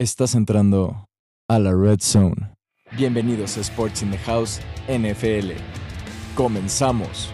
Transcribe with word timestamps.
Estás 0.00 0.36
entrando 0.36 1.08
a 1.48 1.58
la 1.58 1.72
Red 1.72 1.98
Zone. 2.00 2.54
Bienvenidos 2.92 3.56
a 3.56 3.62
Sports 3.62 4.00
in 4.02 4.12
the 4.12 4.18
House 4.18 4.60
NFL. 4.86 5.54
Comenzamos. 6.36 7.32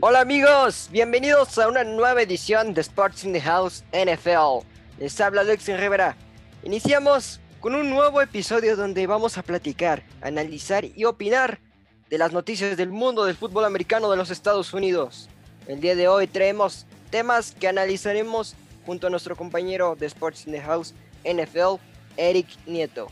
Hola 0.00 0.22
amigos, 0.22 0.88
bienvenidos 0.90 1.56
a 1.56 1.68
una 1.68 1.84
nueva 1.84 2.20
edición 2.22 2.74
de 2.74 2.80
Sports 2.80 3.22
in 3.22 3.32
the 3.32 3.40
House 3.40 3.84
NFL. 3.92 4.66
Les 4.98 5.20
habla 5.20 5.42
Alex 5.42 5.68
Rivera. 5.68 6.16
Iniciamos 6.64 7.40
con 7.60 7.76
un 7.76 7.90
nuevo 7.90 8.20
episodio 8.20 8.74
donde 8.74 9.06
vamos 9.06 9.38
a 9.38 9.44
platicar, 9.44 10.02
analizar 10.20 10.84
y 10.84 11.04
opinar 11.04 11.60
de 12.08 12.18
las 12.18 12.32
noticias 12.32 12.76
del 12.76 12.90
mundo 12.90 13.24
del 13.24 13.36
fútbol 13.36 13.66
americano 13.66 14.10
de 14.10 14.16
los 14.16 14.32
Estados 14.32 14.74
Unidos. 14.74 15.28
El 15.70 15.80
día 15.80 15.94
de 15.94 16.08
hoy 16.08 16.26
traemos 16.26 16.84
temas 17.10 17.52
que 17.52 17.68
analizaremos 17.68 18.56
junto 18.84 19.06
a 19.06 19.10
nuestro 19.10 19.36
compañero 19.36 19.94
de 19.94 20.06
Sports 20.06 20.48
in 20.48 20.52
the 20.52 20.60
House 20.60 20.94
NFL, 21.22 21.80
Eric 22.16 22.48
Nieto. 22.66 23.06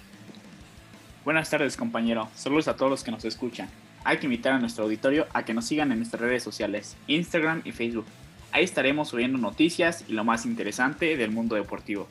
Buenas 1.25 1.49
tardes 1.51 1.77
compañero, 1.77 2.29
saludos 2.35 2.67
a 2.67 2.75
todos 2.75 2.91
los 2.91 3.05
que 3.05 3.13
nos 3.13 3.25
escuchan. 3.25 3.69
Hay 4.03 4.19
que 4.19 4.27
invitar 4.27 4.55
a 4.55 4.59
nuestro 4.59 4.83
auditorio 4.83 5.29
a 5.35 5.45
que 5.45 5.55
nos 5.55 5.67
sigan 5.67 5.93
en 5.93 5.99
nuestras 5.99 6.21
redes 6.21 6.43
sociales, 6.43 6.97
Instagram 7.07 7.63
y 7.65 7.71
Facebook. 7.71 8.07
Ahí 8.51 8.65
estaremos 8.65 9.11
subiendo 9.11 9.39
noticias 9.39 10.05
y 10.09 10.15
lo 10.15 10.25
más 10.25 10.45
interesante 10.45 11.17
del 11.17 11.31
mundo 11.31 11.55
deportivo. 11.55 12.09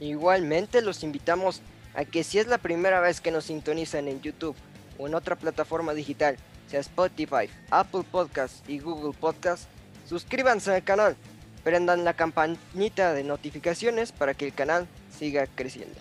Igualmente 0.00 0.82
los 0.82 1.04
invitamos 1.04 1.62
a 1.94 2.04
que 2.04 2.24
si 2.24 2.40
es 2.40 2.48
la 2.48 2.58
primera 2.58 2.98
vez 2.98 3.20
que 3.20 3.30
nos 3.30 3.44
sintonizan 3.44 4.08
en 4.08 4.20
YouTube 4.20 4.56
o 4.98 5.06
en 5.06 5.14
otra 5.14 5.36
plataforma 5.36 5.94
digital, 5.94 6.38
sea 6.68 6.80
Spotify, 6.80 7.48
Apple 7.70 8.02
Podcast 8.10 8.68
y 8.68 8.78
Google 8.78 9.16
Podcast, 9.18 9.64
suscríbanse 10.08 10.74
al 10.74 10.84
canal, 10.84 11.16
prendan 11.62 12.04
la 12.04 12.14
campanita 12.14 13.12
de 13.12 13.24
notificaciones 13.24 14.12
para 14.12 14.34
que 14.34 14.46
el 14.46 14.54
canal 14.54 14.86
siga 15.16 15.46
creciendo. 15.54 15.98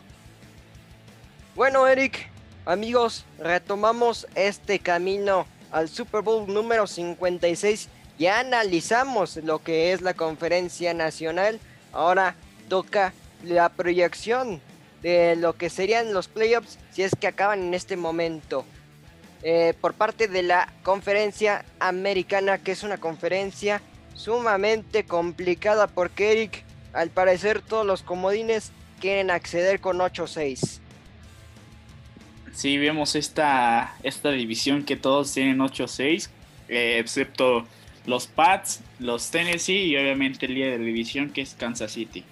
Bueno, 1.55 1.87
Eric, 1.87 2.29
amigos, 2.65 3.25
retomamos 3.39 4.27
este 4.35 4.79
camino 4.79 5.45
al 5.71 5.89
Super 5.89 6.21
Bowl 6.21 6.51
número 6.51 6.87
56. 6.87 7.89
Ya 8.17 8.39
analizamos 8.39 9.37
lo 9.37 9.59
que 9.59 9.91
es 9.91 10.01
la 10.01 10.13
conferencia 10.13 10.93
nacional. 10.93 11.59
Ahora 11.91 12.35
toca 12.69 13.13
la 13.43 13.69
proyección 13.69 14.61
de 15.01 15.35
lo 15.35 15.53
que 15.53 15.69
serían 15.69 16.13
los 16.13 16.27
playoffs 16.27 16.79
si 16.91 17.03
es 17.03 17.11
que 17.19 17.27
acaban 17.27 17.61
en 17.61 17.73
este 17.73 17.97
momento. 17.97 18.65
Eh, 19.45 19.73
por 19.81 19.93
parte 19.93 20.29
de 20.29 20.41
la 20.41 20.71
conferencia 20.83 21.65
americana, 21.79 22.59
que 22.59 22.71
es 22.71 22.83
una 22.83 22.97
conferencia 22.97 23.81
sumamente 24.15 25.03
complicada 25.03 25.87
porque 25.87 26.31
Eric, 26.31 26.63
al 26.93 27.09
parecer 27.09 27.61
todos 27.61 27.85
los 27.85 28.03
comodines 28.03 28.71
quieren 29.01 29.31
acceder 29.31 29.81
con 29.81 29.97
8-6. 29.97 30.79
Sí, 32.53 32.77
vemos 32.77 33.15
esta, 33.15 33.95
esta 34.03 34.31
división 34.31 34.85
que 34.85 34.95
todos 34.95 35.33
tienen 35.33 35.57
8-6, 35.57 36.29
eh, 36.69 36.99
excepto 36.99 37.65
los 38.05 38.27
Pats, 38.27 38.79
los 38.99 39.29
Tennessee 39.29 39.87
y 39.87 39.97
obviamente 39.97 40.45
el 40.45 40.53
líder 40.53 40.79
de 40.79 40.85
división 40.85 41.31
que 41.31 41.41
es 41.41 41.53
Kansas 41.55 41.91
City. 41.91 42.23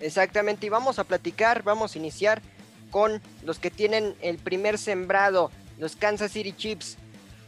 Exactamente, 0.00 0.66
y 0.66 0.68
vamos 0.68 0.98
a 0.98 1.04
platicar, 1.04 1.62
vamos 1.62 1.94
a 1.94 1.98
iniciar 1.98 2.42
con 2.90 3.22
los 3.44 3.58
que 3.58 3.70
tienen 3.70 4.14
el 4.20 4.36
primer 4.36 4.76
sembrado 4.76 5.50
los 5.80 5.96
Kansas 5.96 6.30
City 6.30 6.52
Chiefs, 6.52 6.98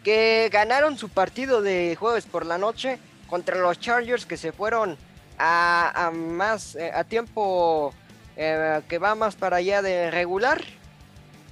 que 0.02 0.48
ganaron 0.50 0.98
su 0.98 1.08
partido 1.08 1.62
de 1.62 1.94
jueves 1.96 2.24
por 2.24 2.44
la 2.44 2.58
noche 2.58 2.98
contra 3.28 3.56
los 3.56 3.78
Chargers 3.78 4.26
que 4.26 4.36
se 4.36 4.50
fueron 4.50 4.96
a, 5.38 6.10
más 6.12 6.74
eh, 6.74 6.90
a 6.92 7.04
tiempo 7.04 7.94
eh, 8.36 8.80
que 8.88 8.98
va 8.98 9.14
más 9.14 9.36
para 9.36 9.58
allá 9.58 9.82
de 9.82 10.10
regular. 10.10 10.62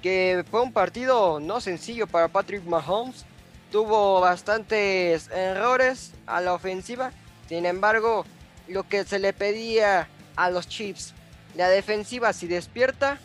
Que 0.03 0.45
fue 0.51 0.63
un 0.63 0.73
partido 0.73 1.41
no 1.41 1.61
sencillo 1.61 2.07
para 2.07 2.29
Patrick 2.29 2.65
Mahomes. 2.65 3.27
Tuvo 3.71 4.21
bastantes 4.21 5.29
errores 5.31 6.13
a 6.27 6.41
la 6.41 6.55
ofensiva. 6.55 7.13
Sin 7.49 7.67
embargo, 7.67 8.25
lo 8.67 8.89
que 8.89 9.05
se 9.05 9.19
le 9.19 9.33
pedía 9.33 10.09
a 10.37 10.51
los 10.51 10.69
Chiefs, 10.69 11.13
la 11.55 11.69
defensiva 11.69 12.33
si 12.33 12.47
despierta, 12.47 13.19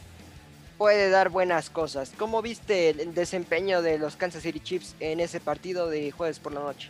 puede 0.78 1.10
dar 1.10 1.30
buenas 1.30 1.70
cosas. 1.70 2.14
¿Cómo 2.18 2.42
viste 2.42 2.90
el 2.90 3.14
desempeño 3.14 3.82
de 3.82 3.98
los 3.98 4.16
Kansas 4.16 4.44
City 4.44 4.60
Chiefs 4.60 4.96
en 5.00 5.20
ese 5.20 5.40
partido 5.40 5.90
de 5.90 6.12
jueves 6.12 6.40
por 6.40 6.54
la 6.54 6.62
noche? 6.62 6.90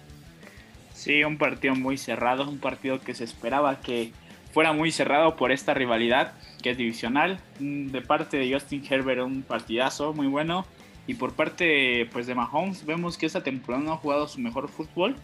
Sí, 0.94 1.24
un 1.24 1.38
partido 1.38 1.76
muy 1.76 1.98
cerrado, 1.98 2.48
un 2.50 2.60
partido 2.60 3.00
que 3.00 3.14
se 3.14 3.24
esperaba 3.24 3.82
que 3.82 4.12
fuera 4.54 4.72
muy 4.72 4.92
cerrado 4.92 5.36
por 5.36 5.52
esta 5.52 5.74
rivalidad 5.74 6.34
que 6.64 6.72
es 6.72 6.78
divisional. 6.78 7.40
Mm, 7.60 7.88
de 7.88 8.02
parte 8.02 8.38
de 8.38 8.52
Justin 8.52 8.84
Herbert 8.90 9.22
un 9.22 9.44
partidazo 9.44 10.14
muy 10.14 10.28
bueno 10.28 10.66
y 11.08 11.14
por 11.16 11.34
parte 11.34 12.08
pues 12.12 12.26
de 12.26 12.34
Mahomes 12.34 12.86
vemos 12.86 13.18
que 13.18 13.26
esta 13.26 13.44
temporada 13.44 13.84
no 13.84 13.94
ha 13.94 13.98
jugado 13.98 14.28
su 14.28 14.40
mejor 14.40 14.70
fútbol, 14.70 15.16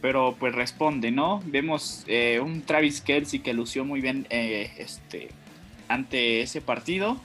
pero 0.00 0.36
pues 0.38 0.54
responde, 0.54 1.10
¿no? 1.10 1.40
Vemos 1.46 2.04
eh, 2.06 2.38
un 2.40 2.62
Travis 2.62 3.00
Kelsey 3.00 3.40
que 3.40 3.54
lució 3.54 3.84
muy 3.84 4.00
bien 4.00 4.26
eh, 4.30 4.70
este, 4.78 5.30
ante 5.88 6.42
ese 6.42 6.60
partido 6.60 7.18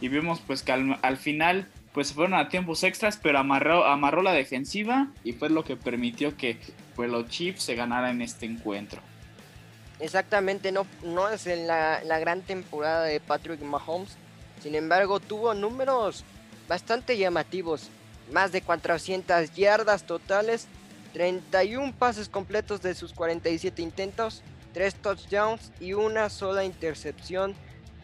y 0.00 0.08
vimos 0.08 0.40
pues 0.46 0.62
que 0.62 0.72
al, 0.72 1.16
final 1.16 1.68
pues 1.92 2.12
fueron 2.12 2.34
a 2.34 2.48
tiempos 2.48 2.84
extras, 2.84 3.18
pero 3.20 3.38
amarró, 3.38 3.84
amarró 3.84 4.22
la 4.22 4.32
defensiva 4.32 5.08
y 5.24 5.32
fue 5.32 5.50
lo 5.50 5.64
que 5.64 5.76
permitió 5.76 6.36
que 6.36 6.58
pues, 6.94 7.10
los 7.10 7.28
Chiefs 7.28 7.62
se 7.62 7.74
ganaran 7.74 8.22
este 8.22 8.46
encuentro. 8.46 9.00
Exactamente, 10.00 10.70
no, 10.70 10.86
no 11.02 11.28
es 11.28 11.46
la, 11.46 12.02
la 12.04 12.18
gran 12.20 12.42
temporada 12.42 13.02
de 13.02 13.18
Patrick 13.18 13.60
Mahomes, 13.62 14.16
sin 14.62 14.76
embargo 14.76 15.18
tuvo 15.18 15.54
números 15.54 16.24
bastante 16.68 17.18
llamativos, 17.18 17.88
más 18.32 18.52
de 18.52 18.62
400 18.62 19.52
yardas 19.54 20.04
totales, 20.04 20.68
31 21.14 21.94
pases 21.94 22.28
completos 22.28 22.80
de 22.82 22.94
sus 22.94 23.12
47 23.12 23.82
intentos, 23.82 24.42
3 24.74 24.94
touchdowns 24.96 25.72
y 25.80 25.94
una 25.94 26.30
sola 26.30 26.64
intercepción 26.64 27.56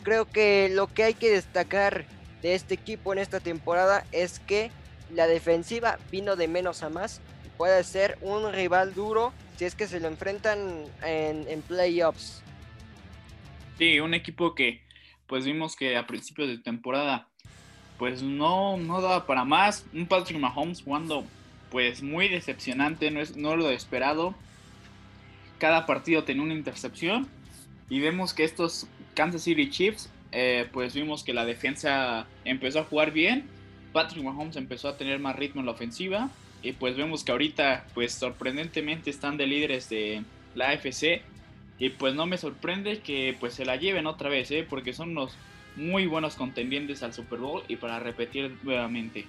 creo 0.04 0.26
que 0.26 0.70
lo 0.70 0.86
que 0.86 1.02
hay 1.02 1.14
que 1.14 1.30
destacar 1.30 2.04
de 2.42 2.54
este 2.54 2.74
equipo 2.74 3.12
en 3.12 3.18
esta 3.18 3.40
temporada 3.40 4.06
es 4.12 4.38
que 4.38 4.70
la 5.12 5.26
defensiva 5.26 5.98
vino 6.12 6.36
de 6.36 6.46
menos 6.46 6.82
a 6.84 6.90
más. 6.90 7.20
Puede 7.56 7.82
ser 7.82 8.18
un 8.20 8.52
rival 8.52 8.94
duro 8.94 9.32
si 9.56 9.64
es 9.64 9.74
que 9.74 9.88
se 9.88 10.00
lo 10.00 10.08
enfrentan 10.08 10.84
en, 11.04 11.62
playoffs. 11.62 12.42
Sí, 13.78 13.98
un 13.98 14.14
equipo 14.14 14.54
que 14.54 14.82
pues 15.26 15.44
vimos 15.44 15.74
que 15.74 15.96
a 15.96 16.06
principios 16.06 16.48
de 16.48 16.58
temporada 16.58 17.28
pues 17.98 18.22
no, 18.22 18.76
no 18.76 19.00
daba 19.00 19.26
para 19.26 19.44
más. 19.44 19.86
Un 19.92 20.06
Patrick 20.06 20.38
Mahomes 20.38 20.82
jugando 20.82 21.24
pues 21.70 22.02
muy 22.02 22.28
decepcionante, 22.28 23.10
no, 23.10 23.20
es, 23.20 23.36
no 23.36 23.56
lo 23.56 23.70
esperado. 23.70 24.34
Cada 25.58 25.86
partido 25.86 26.24
tenía 26.24 26.42
una 26.42 26.54
intercepción 26.54 27.28
y 27.88 28.00
vemos 28.00 28.34
que 28.34 28.44
estos 28.44 28.86
Kansas 29.14 29.42
City 29.42 29.70
Chiefs, 29.70 30.10
eh, 30.32 30.66
pues 30.72 30.94
vimos 30.94 31.22
que 31.22 31.32
la 31.32 31.44
defensa 31.44 32.26
empezó 32.44 32.80
a 32.80 32.84
jugar 32.84 33.12
bien. 33.12 33.46
Patrick 33.92 34.24
Mahomes 34.24 34.56
empezó 34.56 34.88
a 34.88 34.96
tener 34.96 35.18
más 35.20 35.36
ritmo 35.36 35.60
en 35.60 35.66
la 35.66 35.72
ofensiva. 35.72 36.30
Y 36.62 36.72
pues 36.72 36.96
vemos 36.96 37.24
que 37.24 37.32
ahorita, 37.32 37.86
pues 37.94 38.12
sorprendentemente 38.12 39.10
están 39.10 39.36
de 39.36 39.46
líderes 39.46 39.88
de 39.88 40.24
la 40.54 40.70
AFC. 40.70 41.22
Y 41.78 41.90
pues 41.90 42.14
no 42.14 42.26
me 42.26 42.38
sorprende 42.38 43.00
que 43.00 43.36
pues 43.38 43.54
se 43.54 43.64
la 43.64 43.76
lleven 43.76 44.06
otra 44.06 44.28
vez, 44.28 44.50
¿eh? 44.50 44.66
porque 44.68 44.92
son 44.92 45.10
unos 45.10 45.36
muy 45.76 46.06
buenos 46.06 46.36
contendientes 46.36 47.02
al 47.02 47.12
Super 47.12 47.40
Bowl 47.40 47.62
y 47.68 47.76
para 47.76 47.98
repetir 47.98 48.56
nuevamente. 48.62 49.26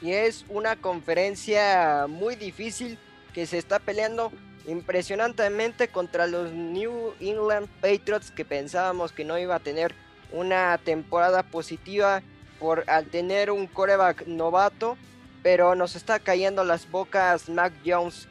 Y 0.00 0.12
es 0.12 0.46
una 0.48 0.76
conferencia 0.76 2.06
muy 2.08 2.36
difícil 2.36 2.98
que 3.34 3.46
se 3.46 3.58
está 3.58 3.78
peleando 3.78 4.32
impresionantemente 4.66 5.88
contra 5.88 6.26
los 6.26 6.52
New 6.52 7.14
England 7.20 7.68
Patriots 7.80 8.30
que 8.30 8.44
pensábamos 8.44 9.12
que 9.12 9.24
no 9.24 9.38
iba 9.38 9.54
a 9.54 9.60
tener 9.60 9.94
una 10.32 10.78
temporada 10.78 11.42
positiva 11.42 12.22
por 12.58 12.84
al 12.88 13.06
tener 13.06 13.50
un 13.50 13.66
coreback 13.66 14.26
novato, 14.26 14.96
pero 15.42 15.74
nos 15.74 15.96
está 15.96 16.18
cayendo 16.18 16.62
las 16.62 16.90
bocas 16.90 17.48
Mac 17.48 17.72
Jones. 17.84 18.28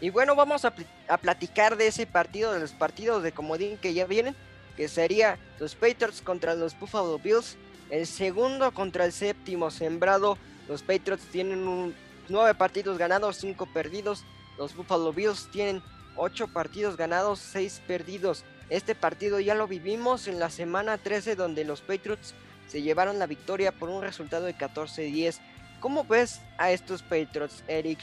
Y 0.00 0.10
bueno, 0.10 0.34
vamos 0.34 0.64
a, 0.64 0.74
a 1.08 1.16
platicar 1.16 1.76
de 1.76 1.86
ese 1.86 2.06
partido, 2.06 2.52
de 2.52 2.60
los 2.60 2.72
partidos 2.72 3.22
de 3.22 3.32
comodín 3.32 3.78
que 3.78 3.94
ya 3.94 4.04
vienen, 4.04 4.34
que 4.76 4.88
sería 4.88 5.38
los 5.60 5.76
Patriots 5.76 6.20
contra 6.20 6.54
los 6.54 6.78
Buffalo 6.78 7.18
Bills, 7.18 7.56
el 7.90 8.06
segundo 8.06 8.72
contra 8.72 9.04
el 9.04 9.12
séptimo 9.12 9.70
sembrado. 9.70 10.36
Los 10.68 10.82
Patriots 10.82 11.24
tienen 11.30 11.94
nueve 12.28 12.54
partidos 12.54 12.98
ganados, 12.98 13.36
cinco 13.36 13.66
perdidos. 13.66 14.24
Los 14.58 14.74
Buffalo 14.74 15.12
Bills 15.12 15.48
tienen 15.50 15.82
8 16.16 16.48
partidos 16.48 16.96
ganados, 16.96 17.38
6 17.40 17.82
perdidos. 17.86 18.44
Este 18.70 18.94
partido 18.94 19.40
ya 19.40 19.54
lo 19.54 19.66
vivimos 19.66 20.26
en 20.28 20.38
la 20.38 20.50
semana 20.50 20.98
13 20.98 21.36
donde 21.36 21.64
los 21.64 21.80
Patriots 21.80 22.34
se 22.68 22.82
llevaron 22.82 23.18
la 23.18 23.26
victoria 23.26 23.72
por 23.72 23.88
un 23.88 24.02
resultado 24.02 24.46
de 24.46 24.56
14-10. 24.56 25.38
¿Cómo 25.80 26.04
ves 26.04 26.40
a 26.56 26.70
estos 26.70 27.02
Patriots, 27.02 27.62
Eric? 27.68 27.98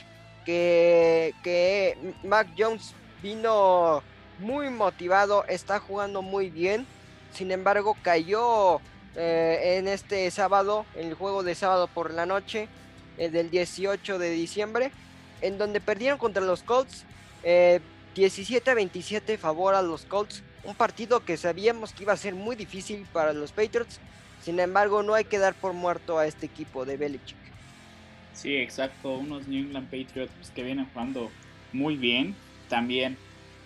que, 0.46 1.34
que 1.44 1.98
Mac 2.24 2.48
Jones 2.58 2.94
vino 3.22 4.02
muy 4.40 4.70
motivado, 4.70 5.46
está 5.48 5.80
jugando 5.80 6.22
muy 6.22 6.50
bien. 6.50 6.86
Sin 7.34 7.52
embargo, 7.52 7.96
cayó 8.02 8.82
eh, 9.16 9.78
en 9.78 9.88
este 9.88 10.30
sábado, 10.32 10.86
en 10.96 11.08
el 11.08 11.14
juego 11.14 11.44
de 11.44 11.56
sábado 11.56 11.88
por 11.88 12.12
la 12.12 12.26
noche, 12.26 12.68
el 13.18 13.32
del 13.32 13.50
18 13.50 14.18
de 14.18 14.32
diciembre, 14.32 14.92
en 15.42 15.58
donde 15.58 15.82
perdieron 15.82 16.18
contra 16.18 16.44
los 16.44 16.64
Colts. 16.64 17.06
17 18.16 18.70
a 18.70 18.74
27 18.74 19.38
favor 19.38 19.76
a 19.76 19.82
los 19.82 20.06
Colts. 20.06 20.44
Un 20.64 20.76
partido 20.76 21.26
que 21.26 21.38
sabíamos 21.38 21.94
que 21.94 22.04
iba 22.04 22.14
a 22.14 22.18
ser 22.18 22.36
muy 22.36 22.56
difícil 22.56 23.06
para 23.12 23.34
los 23.34 23.52
Patriots. 23.52 24.00
Sin 24.42 24.60
embargo, 24.60 25.04
no 25.04 25.14
hay 25.14 25.26
que 25.26 25.38
dar 25.38 25.54
por 25.54 25.74
muerto 25.74 26.18
a 26.18 26.28
este 26.28 26.46
equipo 26.46 26.86
de 26.86 26.98
Belichick. 26.98 27.38
Sí, 28.34 28.56
exacto. 28.56 29.14
Unos 29.14 29.48
New 29.48 29.66
England 29.66 29.90
Patriots 29.90 30.32
pues, 30.38 30.50
que 30.52 30.64
vienen 30.64 30.88
jugando 30.94 31.32
muy 31.74 31.96
bien. 31.96 32.36
También 32.70 33.18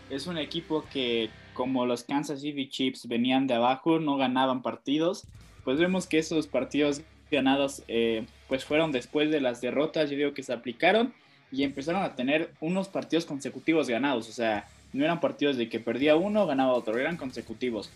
es 0.10 0.28
un 0.28 0.38
equipo 0.38 0.86
que, 0.92 1.30
como 1.54 1.86
los 1.86 2.04
Kansas 2.04 2.42
City 2.42 2.68
Chiefs 2.70 3.08
venían 3.08 3.48
de 3.48 3.56
abajo, 3.56 4.00
no 4.00 4.18
ganaban 4.18 4.62
partidos. 4.62 5.26
Pues 5.64 5.80
vemos 5.80 6.08
que 6.08 6.20
esos 6.20 6.48
partidos 6.48 7.02
ganados 7.32 7.84
eh, 7.88 8.26
pues 8.48 8.66
fueron 8.66 8.92
después 8.92 9.32
de 9.32 9.42
las 9.42 9.62
derrotas, 9.62 10.10
yo 10.10 10.18
digo 10.18 10.34
que 10.34 10.44
se 10.44 10.54
aplicaron 10.54 11.14
y 11.56 11.64
empezaron 11.64 12.04
a 12.04 12.16
tener 12.16 12.52
unos 12.60 12.90
partidos 12.90 13.26
consecutivos 13.26 13.88
ganados. 13.88 14.28
O 14.28 14.34
sea, 14.34 14.68
no 14.92 15.06
eran 15.06 15.22
partidos 15.22 15.56
de 15.56 15.70
que 15.70 15.80
perdía 15.80 16.16
uno, 16.18 16.46
ganaba 16.46 16.74
otro, 16.74 16.98
eran 17.00 17.16
consecutivos. 17.16 17.90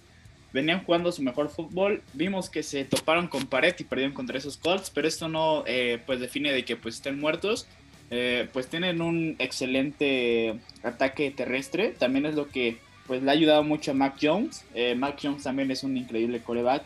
Venían 0.54 0.84
jugando 0.84 1.12
su 1.12 1.22
mejor 1.22 1.50
fútbol, 1.50 2.02
vimos 2.14 2.50
que 2.50 2.64
se 2.64 2.86
toparon 2.86 3.28
con 3.28 3.46
pared 3.46 3.76
y 3.78 3.84
perdieron 3.84 4.16
contra 4.16 4.38
esos 4.38 4.58
Colts, 4.58 4.90
pero 4.90 5.08
esto 5.08 5.28
no 5.28 5.64
eh, 5.68 6.02
pues 6.06 6.20
define 6.20 6.52
de 6.52 6.64
que 6.64 6.76
pues 6.76 6.96
estén 6.96 7.20
muertos. 7.20 7.68
Eh, 8.12 8.48
pues 8.54 8.68
tienen 8.68 9.02
un 9.02 9.36
excelente 9.38 10.60
ataque 10.82 11.30
terrestre, 11.30 11.90
también 11.90 12.26
es 12.26 12.34
lo 12.34 12.48
que 12.48 12.78
pues 13.06 13.22
le 13.22 13.30
ha 13.30 13.34
ayudado 13.34 13.64
mucho 13.64 13.92
a 13.92 13.94
Mac 13.94 14.16
Jones. 14.20 14.66
Eh, 14.74 14.96
Mac 14.96 15.20
Jones 15.22 15.44
también 15.44 15.70
es 15.70 15.84
un 15.84 15.98
increíble 15.98 16.40
coreback, 16.40 16.84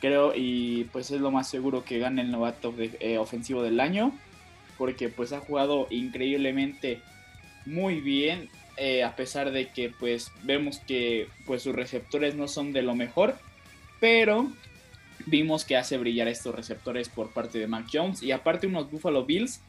creo, 0.00 0.32
y 0.34 0.84
pues 0.90 1.10
es 1.10 1.20
lo 1.20 1.30
más 1.30 1.48
seguro 1.48 1.84
que 1.84 1.98
gane 1.98 2.22
el 2.22 2.30
novato 2.32 2.74
ofensivo 3.18 3.62
del 3.62 3.78
año 3.78 4.12
porque 4.78 5.08
pues 5.08 5.32
ha 5.32 5.40
jugado 5.40 5.88
increíblemente 5.90 7.00
muy 7.66 8.00
bien 8.00 8.48
eh, 8.76 9.02
a 9.02 9.16
pesar 9.16 9.50
de 9.50 9.68
que 9.68 9.90
pues 9.90 10.30
vemos 10.44 10.78
que 10.78 11.26
pues 11.46 11.62
sus 11.62 11.74
receptores 11.74 12.36
no 12.36 12.48
son 12.48 12.72
de 12.72 12.82
lo 12.82 12.94
mejor 12.94 13.36
pero 14.00 14.50
vimos 15.26 15.64
que 15.64 15.76
hace 15.76 15.98
brillar 15.98 16.28
estos 16.28 16.54
receptores 16.54 17.08
por 17.08 17.30
parte 17.30 17.58
de 17.58 17.66
Mac 17.66 17.86
Jones 17.92 18.22
y 18.22 18.30
aparte 18.30 18.68
unos 18.68 18.90
Buffalo 18.90 19.24
Bills 19.24 19.60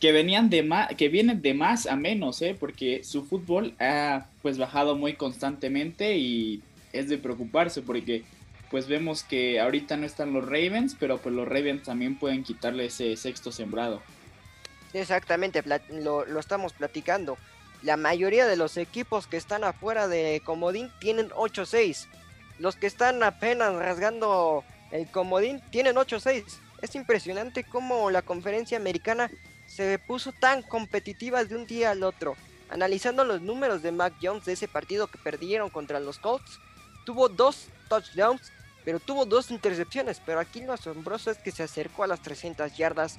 que 0.00 0.12
venían 0.12 0.50
de 0.50 0.62
más 0.62 0.94
que 0.94 1.08
vienen 1.08 1.42
de 1.42 1.54
más 1.54 1.86
a 1.86 1.96
menos 1.96 2.40
¿eh? 2.42 2.56
porque 2.58 3.02
su 3.04 3.24
fútbol 3.24 3.74
ha 3.80 4.26
pues 4.42 4.56
bajado 4.56 4.96
muy 4.96 5.14
constantemente 5.14 6.16
y 6.16 6.62
es 6.92 7.08
de 7.08 7.18
preocuparse 7.18 7.82
porque 7.82 8.22
pues 8.70 8.86
vemos 8.86 9.22
que 9.24 9.60
ahorita 9.60 9.96
no 9.96 10.06
están 10.06 10.32
los 10.32 10.44
Ravens 10.44 10.96
pero 10.98 11.18
pues 11.18 11.34
los 11.34 11.48
Ravens 11.48 11.82
también 11.82 12.16
pueden 12.16 12.44
quitarle 12.44 12.86
ese 12.86 13.16
sexto 13.16 13.50
sembrado 13.50 14.00
Exactamente, 14.94 15.62
lo, 15.90 16.38
estamos 16.38 16.72
platicando. 16.72 17.36
La 17.82 17.96
mayoría 17.96 18.46
de 18.46 18.56
los 18.56 18.76
equipos 18.76 19.26
que 19.26 19.36
están 19.36 19.64
afuera 19.64 20.06
de 20.06 20.40
Comodín 20.44 20.90
tienen 21.00 21.30
8-6. 21.30 22.06
Los 22.60 22.76
que 22.76 22.86
están 22.86 23.22
apenas 23.24 23.74
rasgando 23.74 24.64
el 24.92 25.10
Comodín 25.10 25.60
tienen 25.70 25.96
8-6. 25.96 26.44
Es 26.80 26.94
impresionante 26.94 27.64
cómo 27.64 28.10
la 28.10 28.22
conferencia 28.22 28.78
americana 28.78 29.30
se 29.66 29.98
puso 29.98 30.30
tan 30.32 30.62
competitiva 30.62 31.44
de 31.44 31.56
un 31.56 31.66
día 31.66 31.90
al 31.90 32.04
otro. 32.04 32.36
Analizando 32.70 33.24
los 33.24 33.42
números 33.42 33.82
de 33.82 33.90
Mac 33.90 34.14
Jones 34.22 34.44
de 34.44 34.52
ese 34.52 34.68
partido 34.68 35.08
que 35.08 35.18
perdieron 35.18 35.70
contra 35.70 35.98
los 35.98 36.20
Colts, 36.20 36.60
tuvo 37.04 37.28
dos 37.28 37.66
touchdowns, 37.88 38.52
pero 38.84 39.00
tuvo 39.00 39.26
dos 39.26 39.50
intercepciones. 39.50 40.22
Pero 40.24 40.38
aquí 40.38 40.60
lo 40.62 40.72
asombroso 40.72 41.32
es 41.32 41.38
que 41.38 41.50
se 41.50 41.64
acercó 41.64 42.04
a 42.04 42.06
las 42.06 42.22
300 42.22 42.76
yardas 42.76 43.18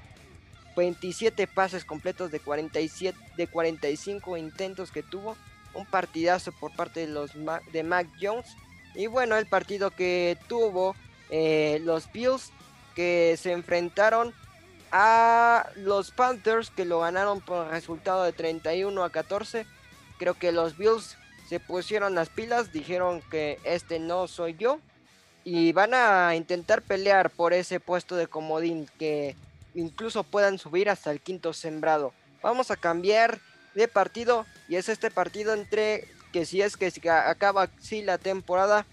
27 0.76 1.48
pases 1.48 1.86
completos 1.86 2.32
de, 2.32 2.40
47, 2.40 3.18
de 3.38 3.48
45 3.48 4.38
intentos 4.38 4.92
que 4.92 5.04
tuvo. 5.04 5.36
Un 5.74 5.86
partidazo 5.86 6.54
por 6.54 6.74
parte 6.74 7.02
de, 7.02 7.08
los, 7.08 7.32
de 7.72 7.84
Mac 7.84 8.08
Jones. 8.22 8.48
Y 8.94 9.08
bueno, 9.08 9.36
el 9.36 9.46
partido 9.46 9.92
que 9.92 10.38
tuvo 10.48 10.96
eh, 11.30 11.82
los 11.84 12.10
Bills 12.12 12.52
que 12.96 13.36
se 13.38 13.52
enfrentaron 13.52 14.34
a 14.92 15.70
los 15.76 16.12
Panthers 16.12 16.70
que 16.70 16.86
lo 16.86 17.02
ganaron 17.02 17.42
por 17.42 17.68
resultado 17.68 18.24
de 18.24 18.32
31 18.32 19.04
a 19.04 19.10
14. 19.10 19.66
Creo 20.18 20.36
que 20.36 20.54
los 20.54 20.78
Bills 20.78 21.18
se 21.50 21.60
pusieron 21.60 22.16
las 22.16 22.30
pilas, 22.30 22.72
dijeron 22.72 23.22
que 23.30 23.60
este 23.66 24.00
no 24.00 24.28
soy 24.28 24.56
yo 24.56 24.80
y 25.44 25.74
van 25.74 25.94
a 25.94 26.36
intentar 26.36 26.82
pelear 26.82 27.30
por 27.30 27.54
ese 27.54 27.80
puesto 27.80 28.16
de 28.16 28.28
comodín 28.28 28.90
que 28.98 29.36
incluso 29.76 30.24
puedan 30.24 30.58
subir 30.58 30.90
hasta 30.90 31.12
el 31.12 31.22
quinto 31.22 31.54
sembrado. 31.54 32.14
Vamos 32.42 32.72
a 32.72 32.76
cambiar 32.76 33.40
de 33.76 33.88
partido 33.88 34.46
y 34.68 34.78
es 34.78 34.90
este 34.90 35.12
partido 35.12 35.54
entre 35.54 36.08
que 36.32 36.46
si 36.46 36.62
es 36.62 36.78
que 36.78 36.92
acaba 37.10 37.64
así 37.64 38.02
la 38.02 38.18
temporada, 38.18 38.86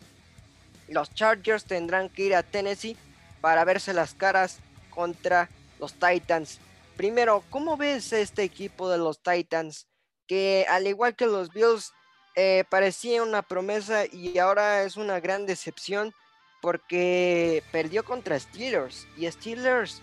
los 0.88 1.12
Chargers 1.14 1.64
tendrán 1.64 2.08
que 2.08 2.24
ir 2.24 2.34
a 2.34 2.42
Tennessee 2.42 2.96
para 3.40 3.64
verse 3.64 3.94
las 3.94 4.14
caras 4.14 4.58
contra 4.90 5.48
los 5.78 5.94
Titans. 5.94 6.58
Primero, 6.96 7.42
¿cómo 7.50 7.76
ves 7.76 8.12
este 8.12 8.42
equipo 8.42 8.90
de 8.90 8.98
los 8.98 9.22
Titans? 9.22 9.86
Que 10.26 10.66
al 10.68 10.86
igual 10.86 11.16
que 11.16 11.26
los 11.26 11.50
Bills 11.50 11.92
eh, 12.34 12.64
parecía 12.70 13.22
una 13.22 13.42
promesa 13.42 14.04
y 14.06 14.38
ahora 14.38 14.84
es 14.84 14.96
una 14.96 15.20
gran 15.20 15.46
decepción 15.46 16.12
porque 16.60 17.62
perdió 17.72 18.04
contra 18.04 18.38
Steelers 18.38 19.06
y 19.16 19.28
Steelers 19.30 20.00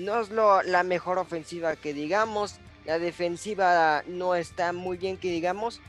no 0.00 0.20
es 0.20 0.30
la 0.30 0.82
mejor 0.82 1.18
ofensiva 1.18 1.76
que 1.76 1.94
digamos. 1.94 2.56
La 2.84 2.98
defensiva 2.98 4.02
no 4.06 4.34
está 4.34 4.72
muy 4.72 4.96
bien 4.96 5.16
que 5.16 5.30
digamos. 5.30 5.80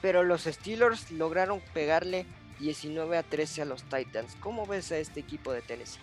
Pero 0.00 0.22
los 0.22 0.42
Steelers 0.44 1.10
lograron 1.10 1.60
pegarle 1.74 2.24
19 2.60 3.18
a 3.18 3.22
13 3.22 3.62
a 3.62 3.64
los 3.64 3.82
Titans. 3.84 4.36
¿Cómo 4.40 4.66
ves 4.66 4.92
a 4.92 4.98
este 4.98 5.20
equipo 5.20 5.52
de 5.52 5.60
Tennessee? 5.60 6.00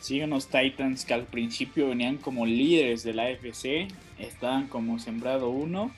Siguen 0.00 0.30
los 0.30 0.48
Titans 0.48 1.04
que 1.04 1.14
al 1.14 1.24
principio 1.24 1.88
venían 1.88 2.16
como 2.18 2.46
líderes 2.46 3.02
de 3.02 3.14
la 3.14 3.24
AFC. 3.24 3.88
Estaban 4.18 4.68
como 4.68 4.98
sembrado 4.98 5.50
uno. 5.50 5.90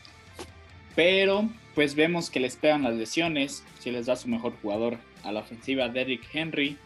Pero 0.94 1.48
pues 1.74 1.94
vemos 1.94 2.30
que 2.30 2.40
les 2.40 2.56
pegan 2.56 2.82
las 2.82 2.94
lesiones. 2.94 3.62
Si 3.80 3.90
les 3.90 4.06
da 4.06 4.16
su 4.16 4.28
mejor 4.28 4.54
jugador 4.62 4.98
a 5.24 5.30
la 5.30 5.40
ofensiva, 5.40 5.88
Derrick 5.88 6.24
Henry. 6.32 6.78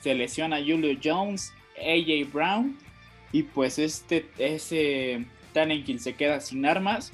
Se 0.00 0.14
lesiona 0.14 0.58
Julio 0.58 0.96
Jones, 1.02 1.52
AJ 1.76 2.30
Brown 2.32 2.76
y 3.32 3.44
pues 3.44 3.78
este, 3.78 4.26
ese 4.38 5.24
Tannenkill 5.52 6.00
se 6.00 6.14
queda 6.14 6.40
sin 6.40 6.66
armas. 6.66 7.12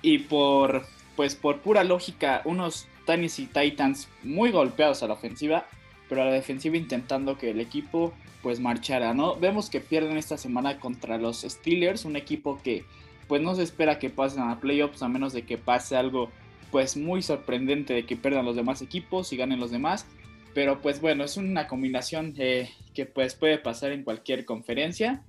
Y 0.00 0.18
por, 0.18 0.86
pues 1.16 1.34
por 1.34 1.58
pura 1.58 1.84
lógica, 1.84 2.42
unos 2.44 2.86
Tennessee 3.04 3.46
Titans 3.46 4.08
muy 4.22 4.50
golpeados 4.50 5.02
a 5.02 5.08
la 5.08 5.14
ofensiva, 5.14 5.66
pero 6.08 6.22
a 6.22 6.26
la 6.26 6.32
defensiva 6.32 6.76
intentando 6.76 7.36
que 7.36 7.50
el 7.50 7.60
equipo 7.60 8.12
pues 8.42 8.60
marchara, 8.60 9.14
¿no? 9.14 9.36
Vemos 9.36 9.68
que 9.68 9.80
pierden 9.80 10.16
esta 10.16 10.38
semana 10.38 10.78
contra 10.78 11.18
los 11.18 11.40
Steelers, 11.40 12.04
un 12.04 12.16
equipo 12.16 12.60
que 12.62 12.84
pues 13.26 13.42
no 13.42 13.54
se 13.54 13.62
espera 13.62 13.98
que 13.98 14.10
pasen 14.10 14.42
a 14.42 14.60
playoffs 14.60 15.02
a 15.02 15.08
menos 15.08 15.32
de 15.32 15.42
que 15.42 15.58
pase 15.58 15.96
algo 15.96 16.30
pues 16.70 16.96
muy 16.96 17.22
sorprendente 17.22 17.94
de 17.94 18.04
que 18.04 18.16
pierdan 18.16 18.44
los 18.44 18.56
demás 18.56 18.82
equipos 18.82 19.32
y 19.32 19.36
ganen 19.36 19.60
los 19.60 19.70
demás. 19.70 20.06
Pero 20.54 20.80
pues 20.80 21.00
bueno, 21.00 21.24
es 21.24 21.36
una 21.36 21.66
combinación 21.66 22.34
eh, 22.38 22.70
que 22.94 23.06
pues 23.06 23.34
puede 23.34 23.58
pasar 23.58 23.92
en 23.92 24.02
cualquier 24.02 24.44
conferencia. 24.44 25.22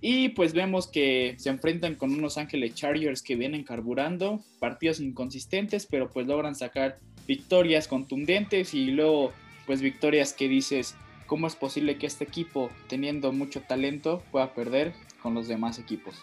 Y 0.00 0.30
pues 0.30 0.52
vemos 0.52 0.86
que 0.86 1.34
se 1.38 1.48
enfrentan 1.48 1.94
con 1.94 2.12
unos 2.12 2.36
Ángeles 2.36 2.74
Chargers 2.74 3.22
que 3.22 3.36
vienen 3.36 3.64
carburando, 3.64 4.42
partidos 4.58 5.00
inconsistentes, 5.00 5.86
pero 5.86 6.10
pues 6.10 6.26
logran 6.26 6.54
sacar 6.54 6.98
victorias 7.26 7.88
contundentes 7.88 8.74
y 8.74 8.90
luego 8.90 9.32
pues 9.66 9.80
victorias 9.80 10.34
que 10.34 10.48
dices, 10.48 10.94
¿cómo 11.26 11.46
es 11.46 11.56
posible 11.56 11.96
que 11.96 12.06
este 12.06 12.24
equipo, 12.24 12.70
teniendo 12.88 13.32
mucho 13.32 13.62
talento, 13.62 14.22
pueda 14.30 14.52
perder 14.52 14.92
con 15.22 15.32
los 15.32 15.48
demás 15.48 15.78
equipos? 15.78 16.16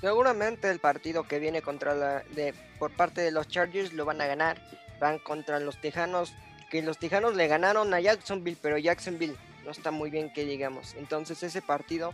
Seguramente 0.00 0.70
el 0.70 0.78
partido 0.78 1.24
que 1.24 1.38
viene 1.38 1.60
contra 1.60 1.94
la, 1.94 2.22
de, 2.34 2.54
por 2.78 2.92
parte 2.92 3.20
de 3.20 3.30
los 3.30 3.48
Chargers 3.48 3.92
lo 3.92 4.04
van 4.04 4.20
a 4.20 4.26
ganar. 4.26 4.62
Van 5.00 5.18
contra 5.18 5.60
los 5.60 5.80
Tejanos, 5.80 6.32
que 6.70 6.82
los 6.82 6.98
Tejanos 6.98 7.34
le 7.34 7.48
ganaron 7.48 7.92
a 7.94 8.00
Jacksonville, 8.00 8.58
pero 8.60 8.78
Jacksonville 8.78 9.36
no 9.64 9.70
está 9.70 9.90
muy 9.90 10.10
bien 10.10 10.32
que 10.32 10.44
digamos. 10.44 10.94
Entonces 10.94 11.42
ese 11.42 11.62
partido 11.62 12.12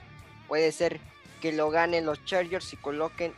puede 0.48 0.72
ser 0.72 1.00
que 1.40 1.52
lo 1.52 1.70
ganen 1.70 2.06
los 2.06 2.24
Chargers 2.24 2.72
y 2.72 2.78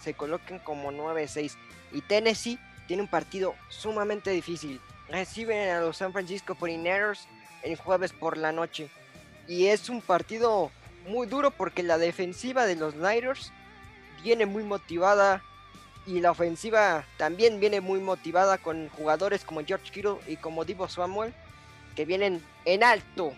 se 0.00 0.14
coloquen 0.14 0.58
como 0.60 0.92
9-6. 0.92 1.56
Y 1.92 2.02
Tennessee 2.02 2.58
tiene 2.86 3.02
un 3.02 3.08
partido 3.08 3.54
sumamente 3.68 4.30
difícil. 4.30 4.80
Reciben 5.08 5.70
a 5.70 5.80
los 5.80 5.96
San 5.96 6.12
Francisco 6.12 6.54
49ers 6.54 7.26
el 7.62 7.76
jueves 7.76 8.12
por 8.12 8.36
la 8.36 8.52
noche. 8.52 8.90
Y 9.48 9.66
es 9.66 9.88
un 9.88 10.00
partido 10.02 10.70
muy 11.08 11.26
duro 11.26 11.50
porque 11.50 11.82
la 11.82 11.98
defensiva 11.98 12.66
de 12.66 12.76
los 12.76 12.94
Niners 12.94 13.52
viene 14.22 14.46
muy 14.46 14.62
motivada 14.62 15.42
y 16.06 16.20
la 16.20 16.30
ofensiva 16.30 17.04
también 17.16 17.60
viene 17.60 17.80
muy 17.80 18.00
motivada 18.00 18.58
con 18.58 18.88
jugadores 18.90 19.44
como 19.44 19.64
George 19.64 19.90
Kittle 19.90 20.16
y 20.28 20.36
como 20.36 20.64
Divo 20.64 20.88
Samuel 20.88 21.32
que 21.94 22.04
vienen 22.04 22.42
en 22.64 22.84
alto. 22.84 23.32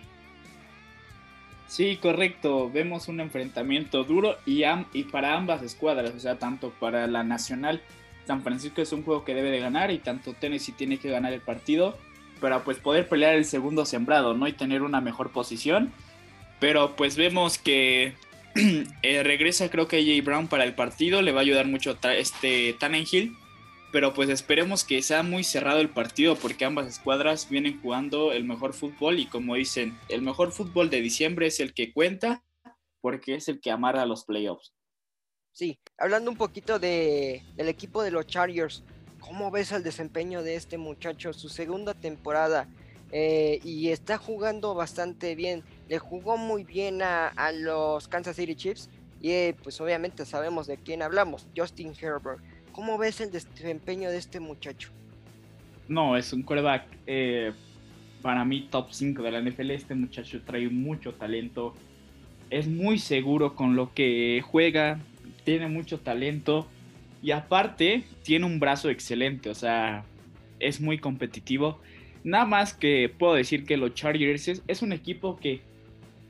Sí, 1.68 1.96
correcto. 1.96 2.70
Vemos 2.70 3.08
un 3.08 3.20
enfrentamiento 3.20 4.04
duro 4.04 4.36
y, 4.46 4.62
y 4.92 5.04
para 5.04 5.34
ambas 5.34 5.62
escuadras, 5.62 6.14
o 6.14 6.20
sea, 6.20 6.38
tanto 6.38 6.70
para 6.70 7.06
la 7.06 7.22
Nacional, 7.22 7.82
San 8.26 8.42
Francisco 8.42 8.82
es 8.82 8.92
un 8.92 9.04
juego 9.04 9.24
que 9.24 9.34
debe 9.34 9.50
de 9.50 9.60
ganar 9.60 9.90
y 9.90 9.98
tanto 9.98 10.34
Tennessee 10.34 10.72
tiene 10.72 10.98
que 10.98 11.10
ganar 11.10 11.32
el 11.32 11.40
partido 11.40 11.96
para 12.40 12.64
pues 12.64 12.78
poder 12.78 13.08
pelear 13.08 13.34
el 13.34 13.44
segundo 13.44 13.86
sembrado, 13.86 14.34
¿no? 14.34 14.46
Y 14.48 14.52
tener 14.52 14.82
una 14.82 15.00
mejor 15.00 15.30
posición. 15.30 15.92
Pero 16.60 16.96
pues 16.96 17.16
vemos 17.16 17.58
que 17.58 18.14
eh, 19.02 19.22
regresa 19.22 19.70
creo 19.70 19.88
que 19.88 19.98
AJ 19.98 20.24
Brown 20.24 20.48
para 20.48 20.64
el 20.64 20.74
partido, 20.74 21.22
le 21.22 21.32
va 21.32 21.40
a 21.40 21.42
ayudar 21.42 21.66
mucho 21.66 21.96
este 22.02 22.74
Tannenhill. 22.78 23.36
Pero 23.90 24.12
pues 24.12 24.28
esperemos 24.28 24.84
que 24.84 25.00
sea 25.00 25.22
muy 25.22 25.44
cerrado 25.44 25.80
el 25.80 25.88
partido 25.88 26.36
porque 26.36 26.66
ambas 26.66 26.86
escuadras 26.86 27.48
vienen 27.48 27.80
jugando 27.80 28.32
el 28.32 28.44
mejor 28.44 28.74
fútbol 28.74 29.18
y 29.18 29.26
como 29.26 29.54
dicen, 29.54 29.98
el 30.10 30.20
mejor 30.20 30.52
fútbol 30.52 30.90
de 30.90 31.00
diciembre 31.00 31.46
es 31.46 31.58
el 31.58 31.72
que 31.72 31.92
cuenta 31.94 32.44
porque 33.00 33.36
es 33.36 33.48
el 33.48 33.60
que 33.60 33.70
amarra 33.70 34.04
los 34.04 34.26
playoffs. 34.26 34.74
Sí, 35.52 35.78
hablando 35.96 36.30
un 36.30 36.36
poquito 36.36 36.78
de, 36.78 37.42
del 37.56 37.68
equipo 37.68 38.02
de 38.02 38.10
los 38.10 38.26
Chargers, 38.26 38.84
¿cómo 39.20 39.50
ves 39.50 39.72
el 39.72 39.82
desempeño 39.82 40.42
de 40.42 40.56
este 40.56 40.76
muchacho? 40.76 41.32
Su 41.32 41.48
segunda 41.48 41.94
temporada 41.94 42.68
eh, 43.10 43.60
y 43.64 43.88
está 43.88 44.18
jugando 44.18 44.74
bastante 44.74 45.34
bien. 45.34 45.64
Le 45.88 45.98
jugó 45.98 46.36
muy 46.36 46.64
bien 46.64 47.00
a, 47.02 47.52
los 47.52 48.08
Kansas 48.08 48.36
City 48.36 48.54
Chiefs 48.54 48.90
y 49.20 49.30
eh, 49.30 49.56
pues 49.62 49.80
obviamente 49.80 50.24
sabemos 50.24 50.66
de 50.66 50.76
quién 50.76 51.02
hablamos, 51.02 51.46
Justin 51.56 51.92
Herbert. 52.00 52.40
¿Cómo 52.72 52.98
ves 52.98 53.20
el 53.20 53.32
desempeño 53.32 54.10
de 54.10 54.18
este 54.18 54.38
muchacho? 54.38 54.90
No, 55.88 56.16
es 56.16 56.32
un 56.32 56.42
quarterback 56.42 56.86
eh, 57.06 57.52
para 58.22 58.44
mí 58.44 58.68
top 58.70 58.88
5 58.90 59.22
de 59.22 59.30
la 59.30 59.40
NFL. 59.40 59.70
Este 59.70 59.94
muchacho 59.94 60.42
trae 60.42 60.68
mucho 60.68 61.14
talento. 61.14 61.74
Es 62.50 62.68
muy 62.68 62.98
seguro 62.98 63.54
con 63.54 63.74
lo 63.74 63.92
que 63.94 64.42
juega. 64.46 65.00
Tiene 65.44 65.68
mucho 65.68 65.98
talento. 66.00 66.68
Y 67.22 67.30
aparte, 67.30 68.04
tiene 68.22 68.44
un 68.44 68.60
brazo 68.60 68.90
excelente. 68.90 69.50
O 69.50 69.54
sea, 69.54 70.04
es 70.60 70.80
muy 70.80 70.98
competitivo. 70.98 71.80
Nada 72.22 72.44
más 72.44 72.74
que 72.74 73.12
puedo 73.18 73.34
decir 73.34 73.64
que 73.64 73.76
los 73.76 73.94
Chargers 73.94 74.62
es 74.66 74.82
un 74.82 74.92
equipo 74.92 75.36
que 75.38 75.62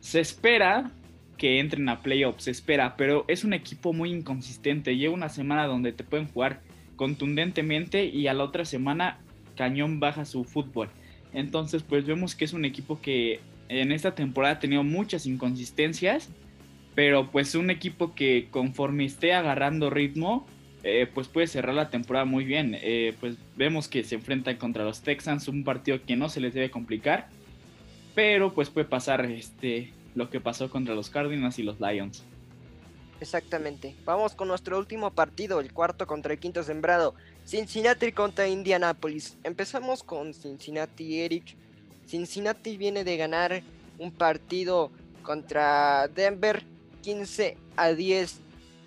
se 0.09 0.21
espera 0.21 0.91
que 1.37 1.61
entren 1.61 1.87
a 1.91 2.01
playoffs, 2.01 2.45
se 2.45 2.51
espera, 2.51 2.97
pero 2.97 3.27
es 3.29 3.45
un 3.45 3.53
equipo 3.53 3.93
muy 3.93 4.11
inconsistente. 4.11 4.97
Lleva 4.97 5.13
una 5.13 5.29
semana 5.29 5.67
donde 5.67 5.93
te 5.93 6.03
pueden 6.03 6.29
jugar 6.29 6.63
contundentemente 6.97 8.07
y 8.07 8.27
a 8.27 8.33
la 8.33 8.45
otra 8.45 8.65
semana 8.65 9.19
Cañón 9.55 10.01
baja 10.01 10.25
su 10.25 10.45
fútbol. 10.45 10.89
Entonces, 11.35 11.83
pues 11.83 12.07
vemos 12.07 12.35
que 12.35 12.47
es 12.47 12.55
un 12.55 12.65
equipo 12.65 13.03
que 13.03 13.41
en 13.69 13.93
esta 13.93 14.15
temporada 14.15 14.55
ha 14.55 14.59
tenido 14.61 14.83
muchas 14.83 15.27
inconsistencias, 15.27 16.31
pero 16.95 17.31
pues 17.31 17.55
un 17.55 17.69
equipo 17.69 18.15
que 18.15 18.49
conforme 18.51 19.05
esté 19.05 19.35
agarrando 19.35 19.91
ritmo, 19.91 20.47
eh, 20.85 21.07
pues 21.13 21.29
puede 21.29 21.49
cerrar 21.49 21.75
la 21.75 21.91
temporada 21.91 22.25
muy 22.25 22.47
bien. 22.47 22.79
Eh, 22.81 23.13
pues 23.21 23.37
vemos 23.59 23.89
que 23.89 24.05
se 24.05 24.15
enfrentan 24.15 24.57
contra 24.57 24.85
los 24.85 25.03
Texans, 25.03 25.49
un 25.49 25.65
partido 25.65 26.01
que 26.03 26.17
no 26.17 26.31
se 26.31 26.41
les 26.41 26.55
debe 26.55 26.71
complicar, 26.71 27.29
pero 28.15 28.55
pues 28.55 28.71
puede 28.71 28.87
pasar 28.87 29.27
este 29.27 29.93
lo 30.19 30.29
que 30.29 30.41
pasó 30.41 30.69
contra 30.69 30.95
los 30.95 31.09
Cardinals 31.09 31.59
y 31.59 31.63
los 31.63 31.81
Lions. 31.81 32.25
Exactamente. 33.21 33.95
Vamos 34.05 34.35
con 34.35 34.49
nuestro 34.49 34.79
último 34.79 35.11
partido, 35.13 35.61
el 35.61 35.73
cuarto 35.73 36.07
contra 36.07 36.33
el 36.33 36.39
quinto 36.39 36.63
sembrado. 36.63 37.15
Cincinnati 37.47 38.13
contra 38.13 38.49
Indianapolis. 38.49 39.39
Empezamos 39.45 40.03
con 40.03 40.35
Cincinnati, 40.35 41.21
Eric. 41.21 41.57
Cincinnati 42.07 42.77
viene 42.77 43.05
de 43.05 43.17
ganar 43.17 43.63
un 43.99 44.13
partido 44.13 44.91
contra 45.23 46.09
Denver 46.09 46.63
15 47.03 47.57
a 47.77 47.89
10. 47.91 48.41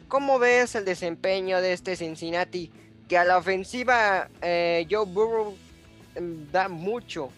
¿Cómo 0.08 0.38
ves 0.38 0.76
el 0.76 0.86
desempeño 0.86 1.62
de 1.62 1.74
este 1.74 1.96
Cincinnati? 1.96 2.72
Que 3.08 3.18
a 3.18 3.24
la 3.24 3.38
ofensiva 3.38 4.30
eh, 4.42 4.86
Joe 4.90 5.06
Burrow 5.06 5.56
em, 6.16 6.50
da 6.52 6.68
mucho, 6.68 7.30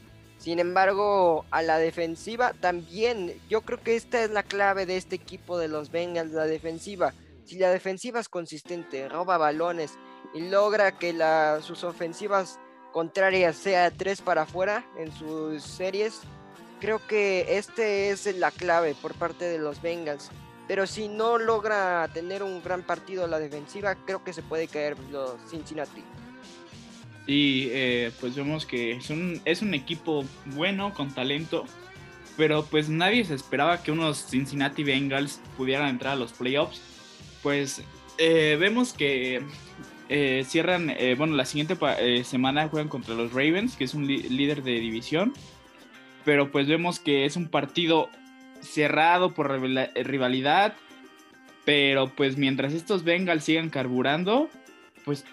sin 0.43 0.59
embargo, 0.59 1.45
a 1.51 1.61
la 1.61 1.77
defensiva 1.77 2.51
también, 2.51 3.39
yo 3.47 3.61
creo 3.61 3.81
que 3.81 3.95
esta 3.95 4.21
es 4.21 4.29
la 4.29 4.43
clave 4.43 4.85
de 4.85 4.97
este 4.97 5.15
equipo 5.15 5.57
de 5.57 5.69
los 5.69 5.89
Bengals, 5.89 6.33
la 6.33 6.43
defensiva. 6.43 7.13
Si 7.45 7.57
la 7.57 7.71
defensiva 7.71 8.19
es 8.19 8.27
consistente, 8.27 9.07
roba 9.07 9.37
balones 9.37 9.93
y 10.33 10.41
logra 10.49 10.99
que 10.99 11.17
sus 11.61 11.85
ofensivas 11.85 12.59
contrarias 12.91 13.55
sea 13.55 13.89
tres 13.89 14.19
para 14.19 14.41
afuera 14.41 14.85
en 14.97 15.13
sus 15.13 15.63
series, 15.63 16.19
creo 16.81 16.99
que 17.07 17.57
este 17.57 18.09
es 18.09 18.25
la 18.35 18.51
clave 18.51 18.97
por 19.01 19.13
parte 19.13 19.45
de 19.45 19.59
los 19.59 19.81
Bengals. 19.81 20.29
Pero 20.67 20.87
si 20.87 21.07
no 21.07 21.37
logra 21.37 22.05
tener 22.13 22.43
un 22.43 22.61
gran 22.61 22.83
partido 22.83 23.27
la 23.27 23.39
defensiva, 23.39 23.95
creo 23.95 24.25
que 24.25 24.33
se 24.33 24.41
puede 24.41 24.67
caer 24.67 24.97
los 25.09 25.39
Cincinnati. 25.49 26.03
Y 27.25 27.67
eh, 27.71 28.11
pues 28.19 28.35
vemos 28.35 28.65
que 28.65 28.91
es 28.93 29.09
un, 29.09 29.41
es 29.45 29.61
un 29.61 29.73
equipo 29.73 30.25
bueno, 30.47 30.93
con 30.93 31.13
talento, 31.13 31.65
pero 32.35 32.65
pues 32.65 32.89
nadie 32.89 33.23
se 33.23 33.35
esperaba 33.35 33.81
que 33.81 33.91
unos 33.91 34.27
Cincinnati 34.29 34.83
Bengals 34.83 35.39
pudieran 35.55 35.87
entrar 35.89 36.13
a 36.13 36.15
los 36.17 36.33
playoffs. 36.33 36.81
Pues 37.41 37.81
eh, 38.17 38.57
vemos 38.59 38.93
que 38.93 39.41
eh, 40.09 40.43
cierran, 40.47 40.93
bueno, 41.17 41.35
la 41.35 41.45
siguiente 41.45 41.77
semana 42.25 42.67
juegan 42.67 42.89
contra 42.89 43.15
los 43.15 43.31
Ravens, 43.31 43.75
que 43.77 43.85
es 43.85 43.93
un 43.93 44.05
líder 44.05 44.63
de 44.63 44.79
división, 44.79 45.33
pero 46.25 46.51
pues 46.51 46.67
vemos 46.67 46.99
que 46.99 47.25
es 47.25 47.37
un 47.37 47.47
partido 47.47 48.09
cerrado 48.61 49.33
por 49.33 49.49
rivalidad, 49.95 50.75
pero 51.65 52.09
pues 52.09 52.37
mientras 52.37 52.73
estos 52.73 53.03
Bengals 53.03 53.45
sigan 53.45 53.69
carburando, 53.69 54.49
pues 55.05 55.25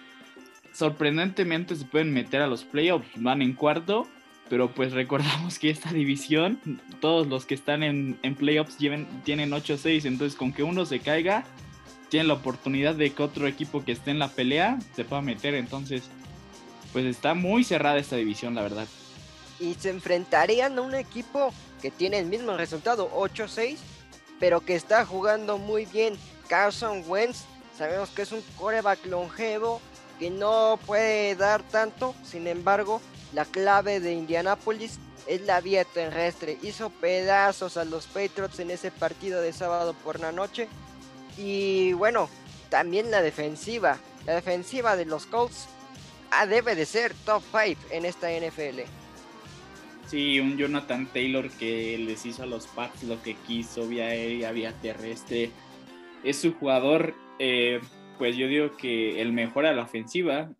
sorprendentemente 0.73 1.75
se 1.75 1.85
pueden 1.85 2.13
meter 2.13 2.41
a 2.41 2.47
los 2.47 2.63
playoffs, 2.63 3.07
van 3.15 3.41
en 3.41 3.53
cuarto, 3.53 4.07
pero 4.49 4.71
pues 4.73 4.93
recordamos 4.93 5.59
que 5.59 5.69
esta 5.69 5.91
división, 5.91 6.59
todos 6.99 7.27
los 7.27 7.45
que 7.45 7.55
están 7.55 7.83
en, 7.83 8.35
playoffs 8.35 8.77
tienen 8.77 9.07
8-6, 9.25 10.05
entonces 10.05 10.37
con 10.37 10.53
que 10.53 10.63
uno 10.63 10.85
se 10.85 10.99
caiga, 10.99 11.45
tienen 12.09 12.27
la 12.27 12.33
oportunidad 12.33 12.95
de 12.95 13.11
que 13.13 13.23
otro 13.23 13.47
equipo 13.47 13.85
que 13.85 13.93
esté 13.93 14.11
en 14.11 14.19
la 14.19 14.27
pelea 14.27 14.79
se 14.95 15.05
pueda 15.05 15.21
meter, 15.21 15.55
entonces 15.55 16.03
pues 16.91 17.05
está 17.05 17.33
muy 17.33 17.63
cerrada 17.63 17.97
esta 17.97 18.17
división, 18.17 18.53
la 18.55 18.63
verdad. 18.63 18.87
Y 19.59 19.75
se 19.75 19.89
enfrentarían 19.89 20.77
a 20.77 20.81
un 20.81 20.95
equipo 20.95 21.53
que 21.81 21.91
tiene 21.91 22.19
el 22.19 22.25
mismo 22.25 22.57
resultado, 22.57 23.09
8-6, 23.11 23.77
pero 24.39 24.59
que 24.59 24.75
está 24.75 25.05
jugando 25.05 25.57
muy 25.57 25.85
bien. 25.85 26.15
Carson 26.49 27.03
Wentz, 27.07 27.45
sabemos 27.77 28.09
que 28.09 28.23
es 28.23 28.31
un 28.31 28.41
coreback 28.57 29.05
longevo, 29.05 29.81
que 30.21 30.29
no 30.29 30.77
puede 30.85 31.35
dar 31.35 31.63
tanto, 31.63 32.13
sin 32.23 32.45
embargo, 32.45 33.01
la 33.33 33.43
clave 33.43 33.99
de 33.99 34.13
Indianapolis 34.13 34.99
es 35.25 35.41
la 35.41 35.61
vía 35.61 35.83
terrestre. 35.83 36.59
Hizo 36.61 36.91
pedazos 36.91 37.75
a 37.75 37.85
los 37.85 38.05
Patriots 38.05 38.59
en 38.59 38.69
ese 38.69 38.91
partido 38.91 39.41
de 39.41 39.51
sábado 39.51 39.95
por 40.03 40.19
la 40.19 40.31
noche. 40.31 40.67
Y 41.39 41.93
bueno, 41.93 42.29
también 42.69 43.09
la 43.09 43.23
defensiva. 43.23 43.97
La 44.27 44.35
defensiva 44.35 44.95
de 44.95 45.05
los 45.05 45.25
Colts 45.25 45.67
ah, 46.29 46.45
debe 46.45 46.75
de 46.75 46.85
ser 46.85 47.15
top 47.25 47.41
5 47.51 47.81
en 47.89 48.05
esta 48.05 48.29
NFL. 48.29 48.81
Sí, 50.05 50.39
un 50.39 50.55
Jonathan 50.55 51.07
Taylor 51.11 51.49
que 51.49 51.97
les 51.97 52.27
hizo 52.27 52.43
a 52.43 52.45
los 52.45 52.67
Pats 52.67 53.01
lo 53.01 53.23
que 53.23 53.33
quiso, 53.47 53.87
vía 53.87 54.05
aérea, 54.05 54.51
vía 54.51 54.71
terrestre. 54.83 55.49
Es 56.23 56.37
su 56.37 56.53
jugador 56.53 57.15
eh, 57.39 57.81
pues 58.21 58.37
yo 58.37 58.47
digo 58.47 58.77
que 58.77 59.19
el 59.19 59.33
mejor 59.33 59.65
a 59.65 59.73
la 59.73 59.81
ofensiva 59.81 60.51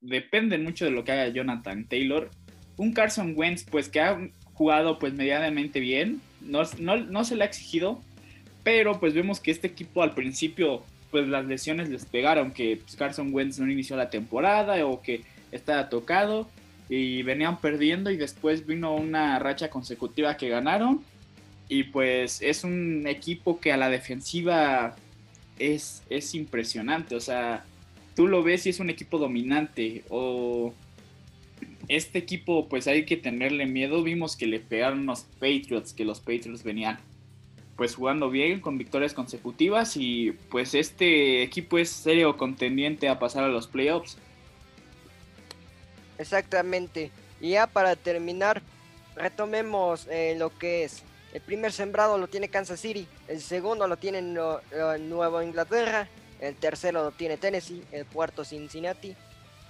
depende 0.00 0.56
mucho 0.56 0.86
de 0.86 0.90
lo 0.90 1.04
que 1.04 1.12
haga 1.12 1.28
Jonathan 1.28 1.86
Taylor. 1.86 2.30
Un 2.78 2.94
Carson 2.94 3.34
Wentz, 3.36 3.66
pues 3.70 3.90
que 3.90 4.00
ha 4.00 4.30
jugado 4.54 4.98
pues 4.98 5.12
medianamente 5.12 5.80
bien, 5.80 6.22
no, 6.40 6.62
no, 6.78 7.24
se 7.24 7.36
le 7.36 7.44
ha 7.44 7.46
exigido, 7.46 8.00
pero 8.64 8.98
pues 8.98 9.12
vemos 9.12 9.38
que 9.38 9.50
este 9.50 9.66
equipo 9.66 10.02
al 10.02 10.14
principio 10.14 10.82
pues 11.10 11.28
las 11.28 11.44
lesiones 11.44 11.90
les 11.90 12.06
pegaron, 12.06 12.52
que 12.52 12.78
pues, 12.78 12.96
Carson 12.96 13.34
Wentz 13.34 13.58
no 13.58 13.70
inició 13.70 13.96
la 13.96 14.08
temporada 14.08 14.86
o 14.86 15.02
que 15.02 15.20
estaba 15.52 15.90
tocado 15.90 16.48
y 16.88 17.22
venían 17.22 17.60
perdiendo 17.60 18.10
y 18.10 18.16
después 18.16 18.66
vino 18.66 18.94
una 18.94 19.38
racha 19.38 19.68
consecutiva 19.68 20.38
que 20.38 20.48
ganaron 20.48 21.04
y 21.68 21.82
pues 21.82 22.40
es 22.40 22.64
un 22.64 23.06
equipo 23.06 23.60
que 23.60 23.74
a 23.74 23.76
la 23.76 23.90
defensiva 23.90 24.96
es, 25.60 26.34
impresionante. 26.34 27.14
O 27.14 27.20
sea, 27.20 27.64
tú 28.16 28.26
lo 28.26 28.42
ves 28.42 28.66
y 28.66 28.70
es 28.70 28.80
un 28.80 28.90
equipo 28.90 29.18
dominante. 29.18 30.04
O 30.08 30.74
este 31.88 32.18
equipo, 32.18 32.68
pues 32.68 32.86
hay 32.86 33.04
que 33.04 33.16
tenerle 33.16 33.66
miedo. 33.66 34.02
Vimos 34.02 34.36
que 34.36 34.46
le 34.46 34.60
pegaron 34.60 35.06
los 35.06 35.22
Patriots, 35.38 35.92
que 35.92 36.04
los 36.04 36.20
Patriots 36.20 36.62
venían 36.62 36.98
pues 37.76 37.94
jugando 37.94 38.28
bien 38.28 38.60
con 38.60 38.76
victorias 38.76 39.14
consecutivas 39.14 39.96
y 39.96 40.32
pues 40.50 40.74
este 40.74 41.42
equipo 41.42 41.78
es 41.78 41.88
serio 41.88 42.36
contendiente 42.36 43.08
a 43.08 43.18
pasar 43.18 43.44
a 43.44 43.48
los 43.48 43.68
playoffs. 43.68 44.18
Exactamente. 46.18 47.10
Y 47.40 47.52
ya 47.52 47.66
para 47.66 47.96
terminar, 47.96 48.60
retomemos 49.16 50.06
eh, 50.10 50.34
lo 50.38 50.56
que 50.58 50.84
es. 50.84 51.02
El 51.32 51.40
primer 51.40 51.72
sembrado 51.72 52.18
lo 52.18 52.28
tiene 52.28 52.48
Kansas 52.48 52.80
City, 52.80 53.06
el 53.30 53.40
segundo 53.40 53.86
lo 53.86 53.96
tiene 53.96 54.20
Nueva 54.22 55.44
Inglaterra, 55.44 56.08
el 56.40 56.56
tercero 56.56 57.04
lo 57.04 57.12
tiene 57.12 57.36
Tennessee, 57.36 57.84
el 57.92 58.04
cuarto 58.04 58.44
Cincinnati, 58.44 59.16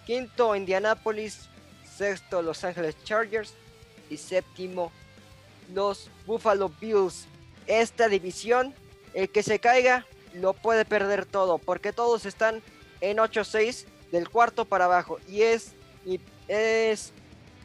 quinto 0.07 0.57
Indianapolis, 0.57 1.50
sexto 1.85 2.40
Los 2.40 2.64
Angeles 2.64 2.97
Chargers 3.05 3.52
y 4.09 4.17
séptimo 4.17 4.90
los 5.75 6.11
Buffalo 6.26 6.71
Bills. 6.81 7.26
Esta 7.67 8.09
división, 8.09 8.75
el 9.12 9.29
que 9.29 9.43
se 9.43 9.59
caiga 9.59 10.07
lo 10.33 10.55
puede 10.55 10.87
perder 10.87 11.26
todo 11.26 11.59
porque 11.59 11.93
todos 11.93 12.25
están 12.25 12.62
en 13.02 13.19
8-6 13.19 13.85
del 14.11 14.31
cuarto 14.31 14.64
para 14.64 14.87
abajo 14.87 15.19
y 15.29 15.43
es, 15.43 15.75
es 16.49 17.12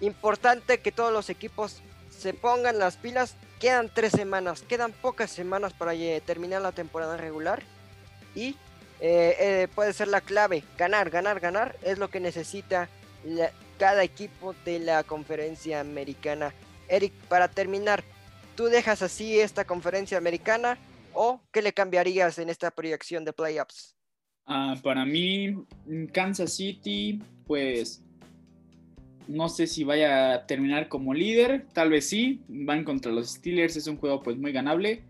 importante 0.02 0.82
que 0.82 0.92
todos 0.92 1.14
los 1.14 1.30
equipos 1.30 1.82
se 2.10 2.34
pongan 2.34 2.80
las 2.80 2.98
pilas. 2.98 3.36
Quedan 3.65 3.89
tres 3.91 4.12
semanas, 4.12 4.62
quedan 4.62 4.91
pocas 4.91 5.31
semanas 5.31 5.74
para 5.74 5.93
terminar 6.24 6.62
la 6.62 6.72
temporada 6.72 7.17
regular. 7.17 7.63
Y 8.36 8.50
eh, 9.00 9.36
eh, 9.39 9.67
puede 9.74 9.91
ser 9.91 10.07
la 10.07 10.22
clave. 10.22 10.63
Ganar, 10.77 11.10
ganar, 11.10 11.39
ganar 11.39 11.75
es 11.81 11.98
lo 11.98 12.12
que 12.12 12.19
necesita 12.19 12.89
cada 13.79 14.03
equipo 14.03 14.53
de 14.65 14.77
la 14.77 15.03
conferencia 15.03 15.79
americana. 15.79 16.53
Eric, 16.88 17.13
para 17.27 17.48
terminar, 17.48 18.03
¿tú 18.55 18.65
dejas 18.65 19.01
así 19.01 19.39
esta 19.39 19.65
conferencia 19.65 20.19
americana 20.19 20.77
o 21.15 21.41
qué 21.51 21.63
le 21.63 21.74
cambiarías 21.74 22.38
en 22.38 22.50
esta 22.50 22.69
proyección 22.69 23.25
de 23.25 23.34
playoffs? 23.34 23.95
Ah, 24.45 24.75
para 24.84 25.07
mí, 25.07 25.55
Kansas 26.13 26.53
City, 26.53 27.19
pues 27.48 28.05
no 29.27 29.50
sé 29.50 29.67
si 29.67 29.84
vaya 29.84 30.34
a 30.34 30.46
terminar 30.46 30.88
como 30.88 31.13
líder, 31.13 31.65
tal 31.74 31.89
vez 31.89 32.08
sí. 32.10 32.41
Van 32.48 32.84
contra 32.84 33.12
los 33.12 33.29
Steelers, 33.29 33.75
es 33.75 33.88
un 33.88 33.98
juego 33.98 34.22
pues 34.22 34.38
muy 34.38 34.51
ganable. 34.51 35.03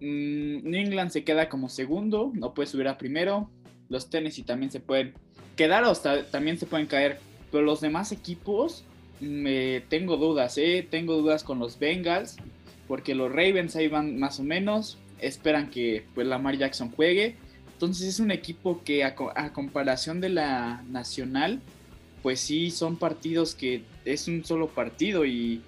Mm, 0.00 0.68
New 0.68 0.80
England 0.80 1.10
se 1.10 1.24
queda 1.24 1.48
como 1.48 1.68
segundo, 1.68 2.32
no 2.34 2.54
puede 2.54 2.68
subir 2.68 2.88
a 2.88 2.98
primero. 2.98 3.50
Los 3.88 4.10
Tennessee 4.10 4.42
también 4.42 4.70
se 4.70 4.80
pueden 4.80 5.14
quedar 5.56 5.84
o 5.84 5.94
también 5.94 6.58
se 6.58 6.66
pueden 6.66 6.86
caer. 6.86 7.18
Pero 7.50 7.64
los 7.64 7.80
demás 7.80 8.12
equipos, 8.12 8.84
me 9.20 9.80
tengo 9.88 10.16
dudas, 10.16 10.56
¿eh? 10.58 10.86
Tengo 10.88 11.16
dudas 11.16 11.44
con 11.44 11.58
los 11.58 11.78
Bengals, 11.78 12.36
porque 12.86 13.14
los 13.14 13.30
Ravens 13.30 13.76
ahí 13.76 13.88
van 13.88 14.18
más 14.18 14.40
o 14.40 14.44
menos. 14.44 14.98
Esperan 15.20 15.70
que 15.70 16.04
pues 16.14 16.26
Lamar 16.26 16.56
Jackson 16.56 16.90
juegue. 16.90 17.36
Entonces 17.72 18.06
es 18.06 18.20
un 18.20 18.30
equipo 18.30 18.82
que 18.84 19.04
a 19.04 19.14
comparación 19.52 20.20
de 20.20 20.28
la 20.28 20.82
nacional, 20.88 21.60
pues 22.22 22.40
sí 22.40 22.70
son 22.70 22.96
partidos 22.96 23.54
que 23.54 23.84
es 24.04 24.28
un 24.28 24.44
solo 24.44 24.68
partido 24.68 25.24
y, 25.24 25.62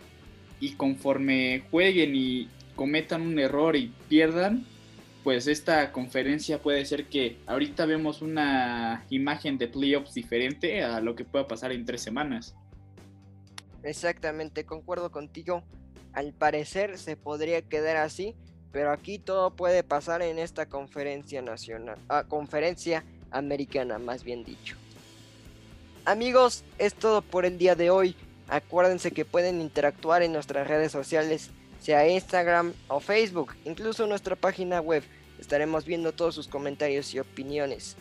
conforme 0.77 1.65
jueguen 1.71 2.15
y 2.15 2.49
cometan 2.77 3.23
un 3.23 3.39
error 3.39 3.77
y 3.77 3.93
pierdan, 4.09 4.65
pues 5.25 5.47
esta 5.47 5.93
conferencia 5.93 6.61
puede 6.61 6.85
ser 6.85 7.07
que 7.07 7.37
ahorita 7.47 7.87
vemos 7.87 8.23
una 8.23 9.05
imagen 9.11 9.59
de 9.59 9.69
playoffs 9.69 10.15
diferente 10.15 10.83
a 10.83 11.01
lo 11.01 11.15
que 11.15 11.25
pueda 11.25 11.47
pasar 11.47 11.73
en 11.73 11.85
tres 11.85 12.03
semanas. 12.03 12.55
Exactamente, 13.83 14.65
concuerdo 14.65 15.11
contigo. 15.11 15.65
Al 16.13 16.33
parecer 16.33 16.99
se 16.99 17.17
podría 17.17 17.63
quedar 17.63 17.97
así, 17.97 18.37
pero 18.71 18.93
aquí 18.93 19.19
todo 19.19 19.55
puede 19.55 19.83
pasar 19.83 20.23
en 20.23 20.39
esta 20.39 20.67
conferencia 20.67 21.43
nacional, 21.43 21.99
ah, 22.09 22.25
conferencia 22.29 23.05
americana, 23.31 23.99
más 23.99 24.25
bien 24.25 24.45
dicho. 24.45 24.77
Amigos, 26.05 26.65
es 26.79 26.95
todo 26.95 27.23
por 27.23 27.45
el 27.45 27.59
día 27.59 27.77
de 27.77 27.91
hoy. 27.91 28.17
Acuérdense 28.49 29.13
que 29.13 29.25
pueden 29.25 29.61
interactuar 29.61 30.25
en 30.25 30.33
nuestras 30.33 30.67
redes 30.67 30.91
sociales, 30.91 31.51
sea 31.81 32.09
Instagram 32.09 32.73
o 32.89 32.99
Facebook, 32.99 33.55
incluso 33.65 34.09
nuestra 34.09 34.35
página 34.35 34.81
web. 34.81 35.05
Estaremos 35.39 35.85
viendo 35.85 36.11
todos 36.11 36.35
sus 36.35 36.49
comentarios 36.49 37.15
y 37.15 37.21
opiniones. 37.21 37.97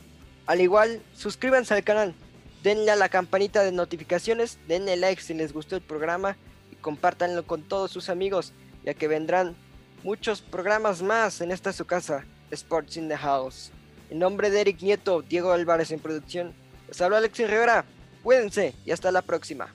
Al 0.48 0.62
igual, 0.62 1.04
suscríbanse 1.14 1.76
al 1.76 1.84
canal, 1.84 2.16
denle 2.64 2.90
a 2.90 2.96
la 2.96 3.08
campanita 3.08 3.64
de 3.64 3.72
notificaciones, 3.72 4.58
denle 4.68 4.98
like 4.98 5.22
si 5.22 5.36
les 5.36 5.54
gustó 5.54 5.76
el 5.76 5.84
programa 5.84 6.38
y 6.72 6.78
compártanlo 6.78 7.46
con 7.46 7.62
todos 7.62 7.92
sus 7.92 8.10
amigos, 8.10 8.52
ya 8.84 8.96
que 8.96 9.08
vendrán 9.08 9.56
muchos 10.04 10.42
programas 10.42 11.04
más 11.04 11.40
en 11.40 11.52
esta 11.52 11.72
su 11.72 11.86
casa, 11.86 12.26
Sports 12.50 12.98
in 12.98 13.10
the 13.10 13.18
House. 13.18 13.72
En 14.10 14.18
nombre 14.18 14.50
de 14.50 14.62
Eric 14.62 14.82
Nieto, 14.82 15.22
Diego 15.22 15.52
Álvarez 15.52 15.92
en 15.92 16.00
producción, 16.00 16.56
les 16.92 17.00
habla 17.00 17.20
Alexis 17.20 17.50
Rivera. 17.50 17.86
Cuídense 18.22 18.76
y 18.86 18.92
hasta 18.92 19.12
la 19.14 19.22
próxima. 19.22 19.70